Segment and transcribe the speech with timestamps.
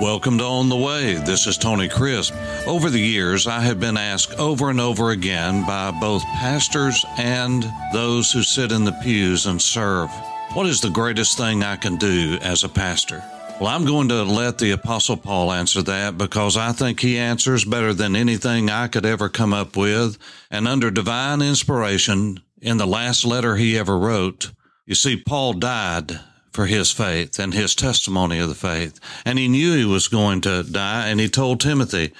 [0.00, 1.14] Welcome to On the Way.
[1.14, 2.34] This is Tony Crisp.
[2.66, 7.64] Over the years, I have been asked over and over again by both pastors and
[7.92, 10.10] those who sit in the pews and serve,
[10.54, 13.22] What is the greatest thing I can do as a pastor?
[13.60, 17.64] Well, I'm going to let the Apostle Paul answer that because I think he answers
[17.64, 20.18] better than anything I could ever come up with.
[20.50, 24.50] And under divine inspiration, in the last letter he ever wrote,
[24.86, 26.18] you see, Paul died
[26.54, 28.98] for his faith and his testimony of the faith.
[29.26, 32.12] And he knew he was going to die, and he told Timothy,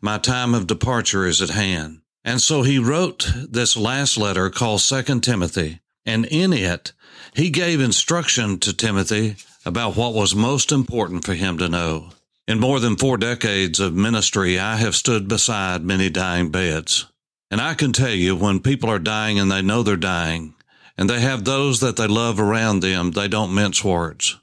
[0.00, 2.02] My time of departure is at hand.
[2.24, 6.92] And so he wrote this last letter called Second Timothy, and in it,
[7.34, 12.10] he gave instruction to Timothy about what was most important for him to know.
[12.46, 17.06] In more than four decades of ministry, I have stood beside many dying beds.
[17.50, 20.54] And I can tell you, when people are dying and they know they're dying,
[20.98, 24.36] and they have those that they love around them, they don't mince words.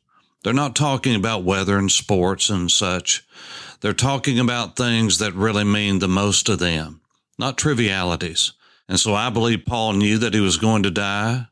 [0.43, 3.27] They're not talking about weather and sports and such.
[3.81, 7.01] They're talking about things that really mean the most to them,
[7.37, 8.53] not trivialities.
[8.87, 11.47] And so I believe Paul knew that he was going to die.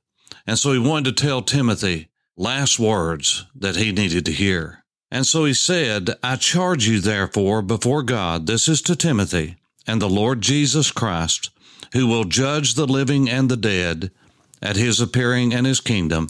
[0.47, 4.83] And so he wanted to tell Timothy last words that he needed to hear.
[5.11, 10.01] And so he said, I charge you therefore before God, this is to Timothy, and
[10.01, 11.49] the Lord Jesus Christ,
[11.91, 14.11] who will judge the living and the dead
[14.64, 16.30] at his appearing and his kingdom,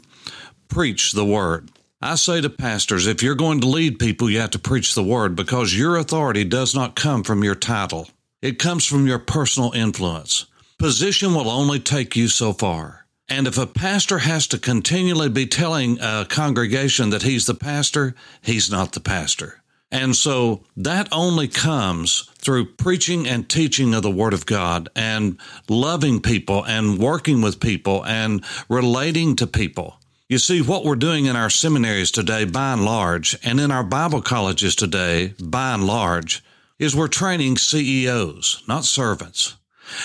[0.67, 1.69] preach the word.
[2.01, 5.03] I say to pastors, if you're going to lead people, you have to preach the
[5.03, 8.09] word because your authority does not come from your title.
[8.41, 10.47] It comes from your personal influence.
[10.77, 13.05] Position will only take you so far.
[13.29, 18.15] And if a pastor has to continually be telling a congregation that he's the pastor,
[18.41, 19.62] he's not the pastor.
[19.93, 25.39] And so that only comes through preaching and teaching of the Word of God and
[25.69, 29.99] loving people and working with people and relating to people.
[30.27, 33.83] You see, what we're doing in our seminaries today, by and large, and in our
[33.83, 36.43] Bible colleges today, by and large,
[36.79, 39.57] is we're training CEOs, not servants.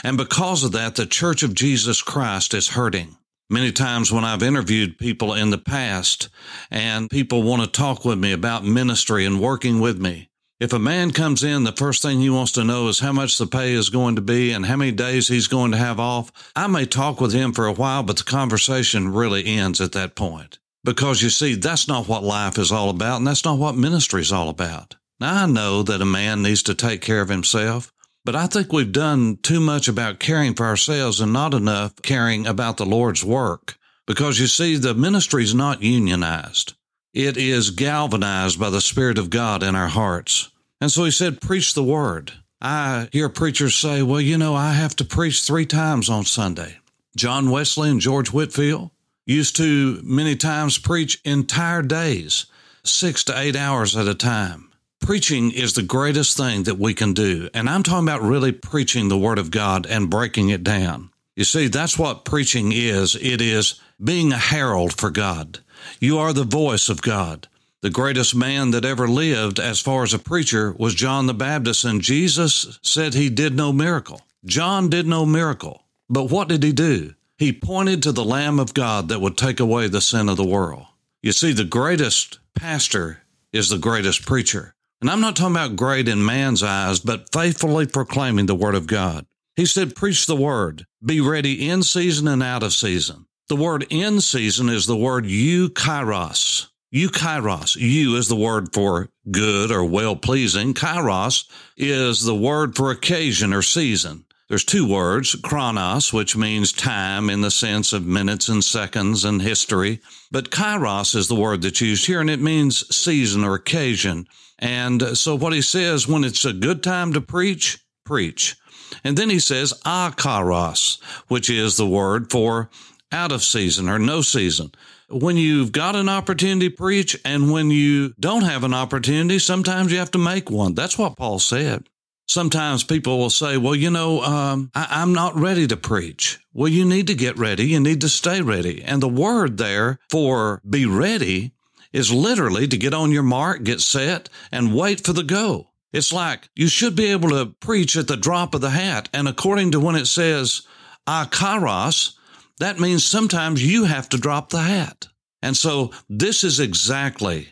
[0.04, 3.16] And because of that, the Church of Jesus Christ is hurting.
[3.50, 6.28] Many times when I've interviewed people in the past
[6.70, 10.28] and people want to talk with me about ministry and working with me,
[10.60, 13.38] if a man comes in, the first thing he wants to know is how much
[13.38, 16.30] the pay is going to be and how many days he's going to have off.
[16.54, 20.14] I may talk with him for a while, but the conversation really ends at that
[20.14, 20.58] point.
[20.84, 24.20] Because you see, that's not what life is all about, and that's not what ministry
[24.20, 24.96] is all about.
[25.20, 27.94] Now, I know that a man needs to take care of himself,
[28.28, 32.46] but I think we've done too much about caring for ourselves and not enough caring
[32.46, 33.78] about the Lord's work.
[34.06, 36.74] Because you see, the ministry is not unionized.
[37.14, 40.50] It is galvanized by the Spirit of God in our hearts.
[40.78, 42.32] And so he said, preach the word.
[42.60, 46.76] I hear preachers say, well, you know, I have to preach three times on Sunday.
[47.16, 48.90] John Wesley and George Whitefield
[49.24, 52.44] used to many times preach entire days,
[52.84, 54.67] six to eight hours at a time.
[55.00, 57.48] Preaching is the greatest thing that we can do.
[57.54, 61.10] And I'm talking about really preaching the Word of God and breaking it down.
[61.34, 65.60] You see, that's what preaching is it is being a herald for God.
[66.00, 67.48] You are the voice of God.
[67.80, 71.84] The greatest man that ever lived, as far as a preacher, was John the Baptist,
[71.84, 74.22] and Jesus said he did no miracle.
[74.44, 75.84] John did no miracle.
[76.10, 77.14] But what did he do?
[77.36, 80.44] He pointed to the Lamb of God that would take away the sin of the
[80.44, 80.86] world.
[81.22, 83.22] You see, the greatest pastor
[83.52, 84.74] is the greatest preacher.
[85.00, 88.86] And I'm not talking about great in man's eyes, but faithfully proclaiming the word of
[88.86, 89.26] God.
[89.54, 93.26] He said, preach the word, be ready in season and out of season.
[93.48, 96.68] The word in season is the word eukairos.
[96.94, 97.76] Eukairos.
[97.76, 100.74] You is the word for good or well pleasing.
[100.74, 104.24] Kairos is the word for occasion or season.
[104.48, 109.42] There's two words, chronos, which means time in the sense of minutes and seconds and
[109.42, 110.00] history.
[110.30, 114.26] But kairos is the word that's used here, and it means season or occasion.
[114.58, 118.56] And so what he says, when it's a good time to preach, preach.
[119.04, 122.70] And then he says akaros, which is the word for
[123.12, 124.72] out of season or no season.
[125.10, 129.98] When you've got an opportunity preach and when you don't have an opportunity, sometimes you
[129.98, 130.74] have to make one.
[130.74, 131.86] That's what Paul said.
[132.28, 136.38] Sometimes people will say, well, you know, um, I, I'm not ready to preach.
[136.52, 137.64] Well, you need to get ready.
[137.64, 138.82] You need to stay ready.
[138.82, 141.52] And the word there for be ready
[141.92, 145.70] is literally to get on your mark, get set, and wait for the go.
[145.90, 149.08] It's like you should be able to preach at the drop of the hat.
[149.14, 150.62] And according to when it says
[151.06, 152.12] akaros,
[152.58, 155.08] that means sometimes you have to drop the hat.
[155.40, 157.48] And so this is exactly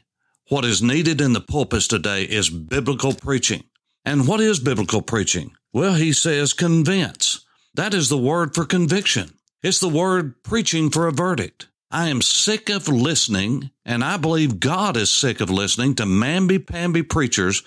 [0.49, 3.65] what is needed in the pulpits today is biblical preaching.
[4.07, 5.57] And what is biblical preaching?
[5.73, 7.45] Well, he says convince.
[7.75, 9.33] That is the word for conviction.
[9.65, 11.67] It's the word preaching for a verdict.
[11.91, 17.03] I am sick of listening, and I believe God is sick of listening to mamby-pamby
[17.03, 17.65] preachers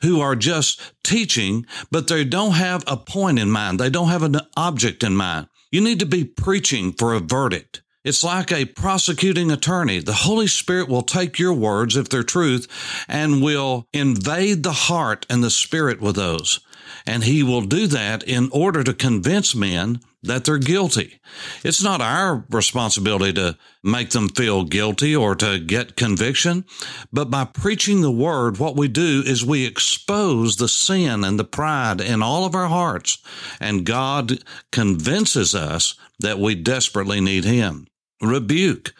[0.00, 3.78] who are just teaching, but they don't have a point in mind.
[3.78, 5.48] They don't have an object in mind.
[5.70, 7.81] You need to be preaching for a verdict.
[8.04, 10.00] It's like a prosecuting attorney.
[10.00, 12.66] The Holy Spirit will take your words, if they're truth,
[13.06, 16.58] and will invade the heart and the spirit with those.
[17.06, 21.20] And he will do that in order to convince men that they're guilty.
[21.64, 26.64] It's not our responsibility to make them feel guilty or to get conviction,
[27.12, 31.44] but by preaching the word, what we do is we expose the sin and the
[31.44, 33.18] pride in all of our hearts,
[33.60, 34.38] and God
[34.70, 37.86] convinces us that we desperately need Him.
[38.22, 38.94] Rebuke.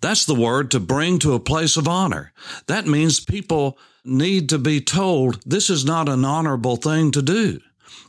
[0.00, 2.32] That's the word to bring to a place of honor.
[2.66, 7.60] That means people need to be told this is not an honorable thing to do.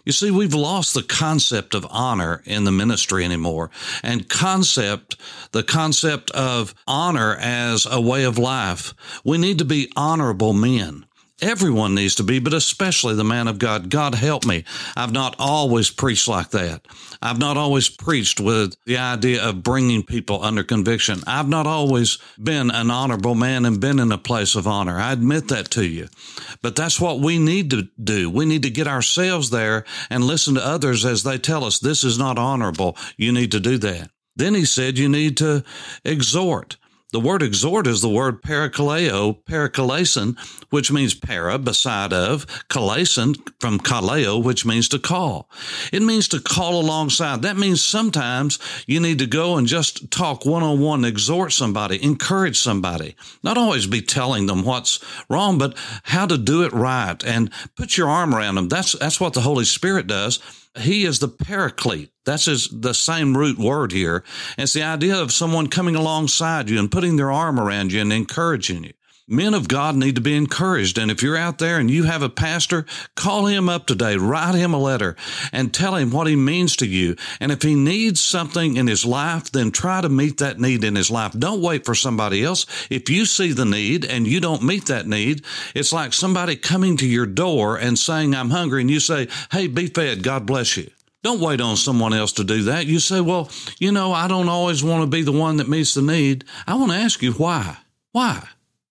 [0.06, 3.72] You see, we've lost the concept of honor in the ministry anymore
[4.02, 5.18] and concept,
[5.52, 8.94] the concept of honor as a way of life.
[9.26, 11.07] We need to be honorable men.
[11.40, 13.92] Everyone needs to be, but especially the man of God.
[13.92, 14.64] God help me.
[14.96, 16.82] I've not always preached like that.
[17.22, 21.22] I've not always preached with the idea of bringing people under conviction.
[21.28, 24.98] I've not always been an honorable man and been in a place of honor.
[24.98, 26.08] I admit that to you.
[26.64, 28.32] But that's what we need to do.
[28.32, 32.04] We need to get ourselves there and listen to others as they tell us this
[32.04, 32.98] is not honorable.
[33.16, 34.10] You need to do that.
[34.36, 35.64] Then he said you need to
[36.04, 36.78] exhort.
[37.14, 40.38] The word exhort is the word parakaleo, parakalesin,
[40.72, 45.50] which means para, beside of, kalesin from kaleo, which means to call.
[45.94, 47.44] It means to call alongside.
[47.44, 52.04] That means sometimes you need to go and just talk one on one, exhort somebody,
[52.04, 53.16] encourage somebody.
[53.42, 55.00] Not always be telling them what's
[55.30, 58.68] wrong, but how to do it right and put your arm around them.
[58.68, 60.40] That's, that's what the Holy Spirit does.
[60.80, 62.12] He is the paraclete.
[62.26, 64.24] That's his, the same root word here.
[64.58, 68.12] It's the idea of someone coming alongside you and putting their arm around you and
[68.12, 68.94] encouraging you.
[69.30, 70.98] Men of God need to be encouraged.
[70.98, 72.86] And if you're out there and you have a pastor,
[73.16, 75.18] call him up today, write him a letter
[75.52, 77.18] and tell him what he means to you.
[77.42, 80.96] And if he needs something in his life, then try to meet that need in
[80.96, 81.34] his life.
[81.34, 82.66] Don't wait for somebody else.
[82.90, 85.44] If you see the need and you don't meet that need,
[85.76, 88.80] it's like somebody coming to your door and saying, I'm hungry.
[88.80, 90.24] And you say, Hey, be fed.
[90.24, 90.90] God bless you.
[91.22, 92.86] Don't wait on someone else to do that.
[92.86, 95.96] You say, well, you know, I don't always want to be the one that meets
[95.96, 96.46] the need.
[96.66, 97.78] I want to ask you why.
[98.14, 98.48] Why?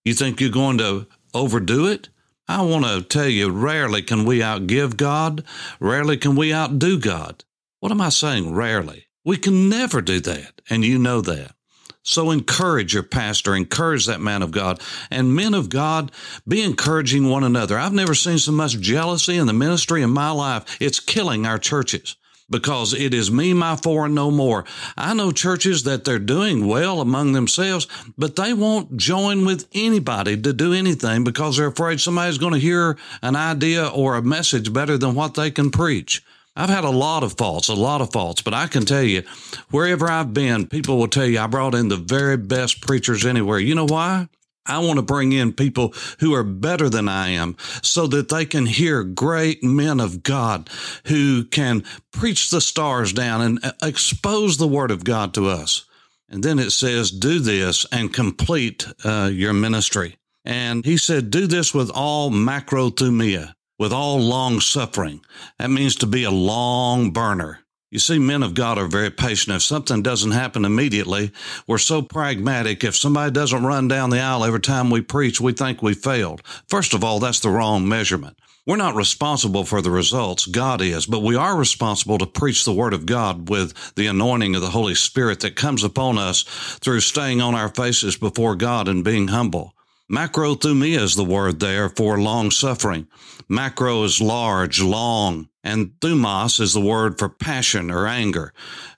[0.07, 2.11] You think you're going to overdo it?
[2.47, 5.43] I want to tell you, rarely can we outgive God.
[5.81, 7.43] Rarely can we outdo God.
[7.81, 8.55] What am I saying?
[8.55, 9.09] Rarely.
[9.25, 10.61] We can never do that.
[10.71, 11.57] And you know that.
[12.05, 14.81] So encourage your pastor, encourage that man of God.
[15.11, 16.13] And men of God,
[16.47, 17.77] be encouraging one another.
[17.77, 20.77] I've never seen so much jealousy in the ministry in my life.
[20.81, 22.15] It's killing our churches
[22.49, 24.65] because it is me, my four, and no more.
[24.97, 30.41] I know churches that they're doing well among themselves, but they won't join with anybody
[30.41, 34.73] to do anything because they're afraid somebody's going to hear an idea or a message
[34.73, 36.23] better than what they can preach.
[36.59, 39.25] I've had a lot of faults, a lot of faults, but I can tell you,
[39.71, 43.59] wherever I've been, people will tell you I brought in the very best preachers anywhere.
[43.59, 44.29] You know why?
[44.67, 48.45] I want to bring in people who are better than I am so that they
[48.45, 50.69] can hear great men of God
[51.07, 55.85] who can preach the stars down and uh, expose the word of God to us.
[56.29, 60.17] And then it says, do this and complete uh, your ministry.
[60.45, 65.21] And he said, do this with all macrothumia, with all long suffering.
[65.59, 67.61] That means to be a long burner.
[67.89, 69.55] You see, men of God are very patient.
[69.55, 71.31] If something doesn't happen immediately,
[71.69, 72.83] we're so pragmatic.
[72.83, 76.43] If somebody doesn't run down the aisle every time we preach, we think we failed.
[76.69, 78.39] First of all, that's the wrong measurement.
[78.67, 80.47] We're not responsible for the results.
[80.47, 84.57] God is, but we are responsible to preach the word of God with the anointing
[84.57, 86.43] of the Holy Spirit that comes upon us
[86.81, 89.73] through staying on our faces before God and being humble.
[90.11, 93.07] Macrothumia is the word there for long suffering.
[93.49, 98.53] Macro is large, long, and thumos is the word for passion or anger.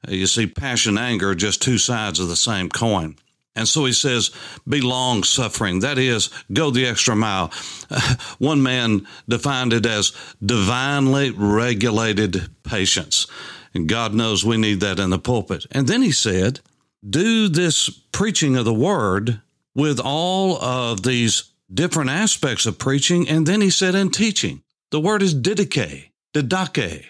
[0.07, 3.17] Uh, you see, passion, anger are just two sides of the same coin.
[3.57, 4.31] And so he says,
[4.69, 5.81] be long suffering.
[5.81, 7.51] That is, go the extra mile.
[8.39, 10.13] One man defined it as
[10.45, 13.27] divinely regulated patience.
[13.75, 15.67] And God knows we need that in the pulpit.
[15.73, 16.61] And then he said,
[17.09, 19.41] do this preaching of the word
[19.75, 23.27] with all of these different aspects of preaching.
[23.27, 24.63] And then he said, in teaching.
[24.91, 27.07] The word is didache, didache.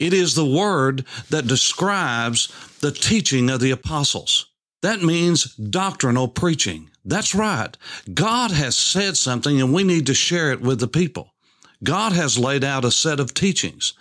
[0.00, 2.48] It is the word that describes
[2.80, 4.46] the teaching of the apostles.
[4.82, 6.90] That means doctrinal preaching.
[7.04, 7.76] That's right.
[8.12, 11.34] God has said something and we need to share it with the people.
[11.84, 13.92] God has laid out a set of teachings.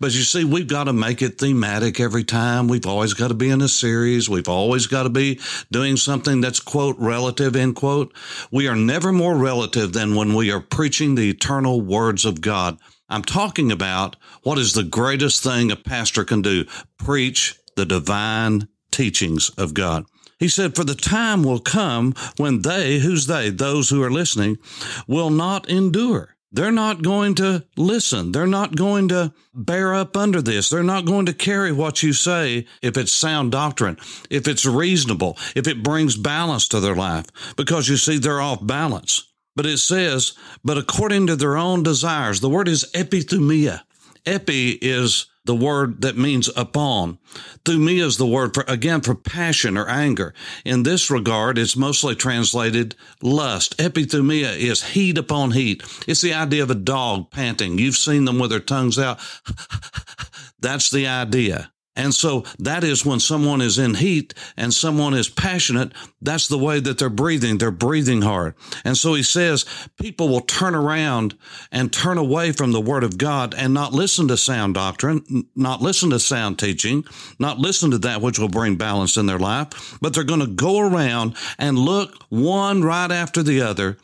[0.00, 2.66] But you see, we've got to make it thematic every time.
[2.66, 4.28] We've always got to be in a series.
[4.28, 5.38] We've always got to be
[5.70, 8.14] doing something that's quote relative, end quote.
[8.50, 12.78] We are never more relative than when we are preaching the eternal words of God.
[13.08, 16.64] I'm talking about what is the greatest thing a pastor can do.
[16.98, 20.06] Preach the divine teachings of God.
[20.38, 24.58] He said, For the time will come when they, who's they, those who are listening,
[25.06, 26.36] will not endure.
[26.52, 28.32] They're not going to listen.
[28.32, 30.70] They're not going to bear up under this.
[30.70, 33.98] They're not going to carry what you say if it's sound doctrine,
[34.30, 38.64] if it's reasonable, if it brings balance to their life, because you see, they're off
[38.66, 39.32] balance.
[39.56, 43.82] But it says, but according to their own desires, the word is epithumia.
[44.26, 47.18] Epi is the word that means upon.
[47.64, 50.34] Thumia is the word for, again, for passion or anger.
[50.64, 53.76] In this regard, it's mostly translated lust.
[53.78, 55.82] Epithumia is heat upon heat.
[56.06, 57.78] It's the idea of a dog panting.
[57.78, 59.20] You've seen them with their tongues out.
[60.60, 61.70] That's the idea.
[61.96, 65.92] And so that is when someone is in heat and someone is passionate.
[66.20, 67.58] That's the way that they're breathing.
[67.58, 68.54] They're breathing hard.
[68.84, 69.64] And so he says
[70.00, 71.36] people will turn around
[71.72, 75.80] and turn away from the word of God and not listen to sound doctrine, not
[75.80, 77.04] listen to sound teaching,
[77.38, 80.46] not listen to that which will bring balance in their life, but they're going to
[80.46, 83.96] go around and look one right after the other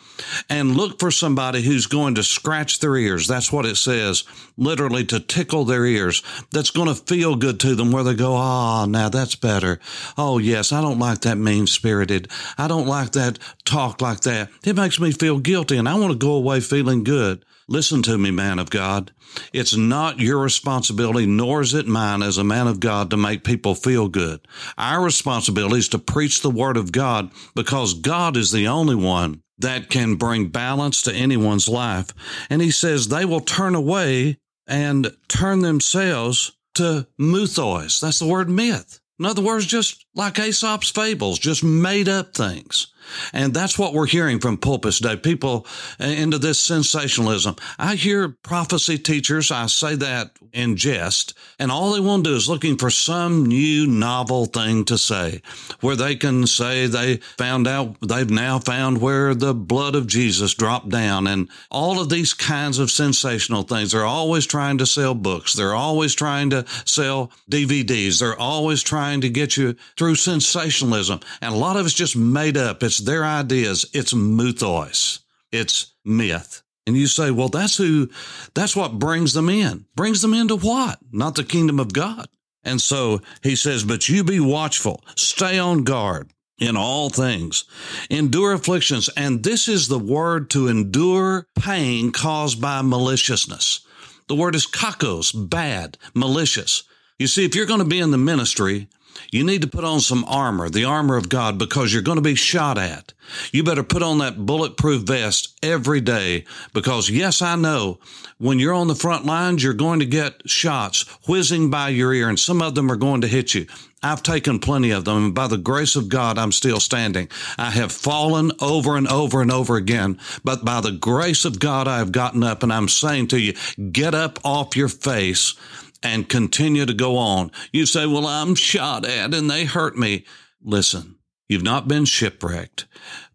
[0.48, 3.26] and look for somebody who's going to scratch their ears.
[3.26, 4.24] That's what it says,
[4.56, 6.22] literally to tickle their ears.
[6.52, 9.34] That's going to feel good to them them where they go, ah, oh, now that's
[9.34, 9.78] better.
[10.16, 12.28] Oh, yes, I don't like that mean spirited.
[12.56, 14.50] I don't like that talk like that.
[14.64, 17.44] It makes me feel guilty and I want to go away feeling good.
[17.68, 19.12] Listen to me, man of God.
[19.52, 23.44] It's not your responsibility, nor is it mine as a man of God to make
[23.44, 24.40] people feel good.
[24.76, 29.42] Our responsibility is to preach the word of God because God is the only one
[29.58, 32.08] that can bring balance to anyone's life.
[32.50, 38.00] And he says they will turn away and turn themselves to mythos.
[38.00, 39.00] That's the word myth.
[39.18, 42.88] In other words, just like Aesop's fables, just made up things.
[43.32, 45.16] And that's what we're hearing from pulpits today.
[45.16, 45.66] People
[46.00, 47.56] uh, into this sensationalism.
[47.78, 52.36] I hear prophecy teachers, I say that in jest, and all they want to do
[52.36, 55.40] is looking for some new novel thing to say
[55.80, 60.54] where they can say they found out, they've now found where the blood of Jesus
[60.54, 63.92] dropped down and all of these kinds of sensational things.
[63.92, 65.54] They're always trying to sell books.
[65.54, 68.20] They're always trying to sell DVDs.
[68.20, 71.20] They're always trying to get you through sensationalism.
[71.40, 72.82] And a lot of it's just made up.
[72.82, 73.88] It's their ideas.
[73.92, 75.20] It's mythos.
[75.52, 76.64] It's myth.
[76.88, 78.10] And you say, well, that's who,
[78.52, 79.84] that's what brings them in.
[79.94, 80.98] Brings them into what?
[81.12, 82.26] Not the kingdom of God.
[82.64, 87.62] And so he says, but you be watchful, stay on guard in all things,
[88.10, 89.08] endure afflictions.
[89.16, 93.86] And this is the word to endure pain caused by maliciousness.
[94.26, 96.82] The word is kakos, bad, malicious.
[97.20, 98.88] You see, if you're going to be in the ministry,
[99.30, 102.22] you need to put on some armor, the armor of God, because you're going to
[102.22, 103.12] be shot at.
[103.50, 107.98] You better put on that bulletproof vest every day because yes, I know
[108.38, 112.28] when you're on the front lines, you're going to get shots whizzing by your ear
[112.28, 113.66] and some of them are going to hit you.
[114.02, 117.28] I've taken plenty of them and by the grace of God, I'm still standing.
[117.56, 121.86] I have fallen over and over and over again, but by the grace of God,
[121.86, 123.54] I have gotten up and I'm saying to you,
[123.92, 125.54] get up off your face
[126.02, 127.50] and continue to go on.
[127.72, 130.24] You say, well, I'm shot at and they hurt me.
[130.62, 131.16] Listen,
[131.48, 132.86] you've not been shipwrecked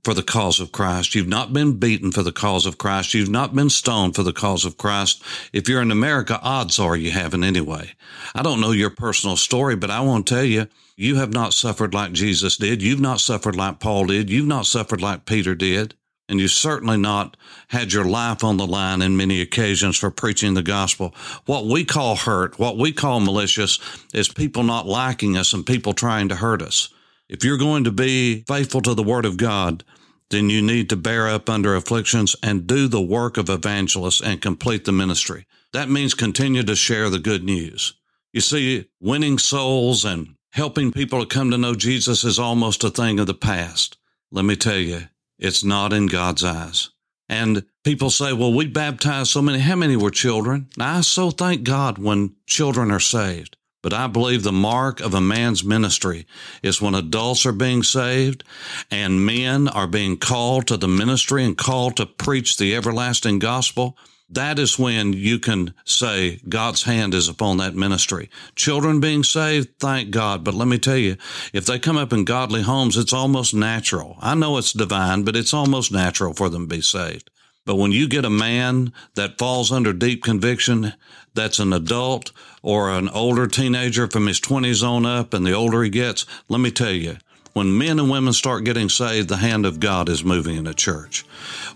[0.04, 1.16] for the cause of Christ.
[1.16, 3.14] You've not been beaten for the cause of Christ.
[3.14, 5.22] You've not been stoned for the cause of Christ.
[5.52, 7.92] If you're in America, odds are you haven't anyway.
[8.34, 11.54] I don't know your personal story, but I want to tell you, you have not
[11.54, 12.82] suffered like Jesus did.
[12.82, 14.30] You've not suffered like Paul did.
[14.30, 15.94] You've not suffered like Peter did
[16.29, 17.38] and you've certainly not
[17.69, 21.13] had your life on the line in many occasions for preaching the gospel.
[21.46, 23.79] What we call hurt, what we call malicious,
[24.13, 26.89] is people not liking us and people trying to hurt us.
[27.29, 29.84] If you're going to be faithful to the word of God,
[30.29, 34.41] then you need to bear up under afflictions and do the work of evangelists and
[34.41, 35.46] complete the ministry.
[35.74, 37.93] That means continue to share the good news.
[38.34, 42.89] You see, winning souls and helping people to come to know Jesus is almost a
[42.89, 43.98] thing of the past.
[44.31, 45.03] Let me tell you,
[45.39, 46.89] it's not in God's eyes.
[47.29, 49.60] And people say, well, we baptized so many.
[49.60, 50.70] How many were children?
[50.77, 53.58] Now, I so thank God when children are saved.
[53.84, 56.25] But I believe the mark of a man's ministry
[56.63, 58.44] is when adults are being saved
[58.89, 63.98] and men are being called to the ministry and called to preach the everlasting gospel.
[64.29, 68.29] That is when you can say God's hand is upon that ministry.
[68.55, 70.43] Children being saved, thank God.
[70.43, 71.15] But let me tell you,
[71.53, 74.17] if they come up in godly homes, it's almost natural.
[74.19, 77.29] I know it's divine, but it's almost natural for them to be saved.
[77.65, 80.93] But when you get a man that falls under deep conviction,
[81.34, 82.31] that's an adult
[82.62, 86.60] or an older teenager from his 20s on up, and the older he gets, let
[86.60, 87.17] me tell you,
[87.58, 90.76] when men and women start getting saved, the hand of God is moving in the
[90.76, 91.26] church.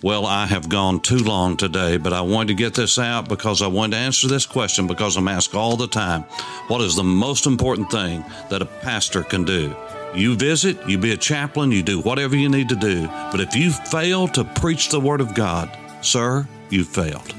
[0.04, 3.64] Well, I have gone too long today, but I wanted to get this out because
[3.64, 6.22] I wanted to answer this question because I'm asked all the time
[6.68, 9.76] what is the most important thing that a pastor can do?
[10.14, 13.56] You visit, you be a chaplain, you do whatever you need to do, but if
[13.56, 17.34] you fail to preach the Word of God, sir, you failed.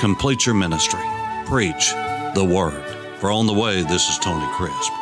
[0.00, 1.02] Complete your ministry.
[1.44, 1.90] Preach
[2.34, 2.82] the Word.
[3.18, 5.01] For On the Way, this is Tony Crisp.